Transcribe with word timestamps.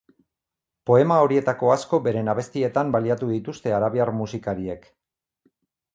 Poema 0.89 1.17
horietako 1.25 1.69
asko 1.75 1.99
beren 2.09 2.33
abestietan 2.33 2.95
baliatu 2.97 3.29
dituzte 3.35 3.77
arabiar 3.81 4.15
musikariek. 4.23 4.93